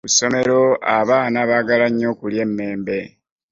Ku 0.03 0.07
ssomero 0.11 0.59
abaana 0.97 1.39
baagala 1.49 1.85
nnyo 1.89 2.07
okulya 2.13 2.41
emembe. 2.47 2.99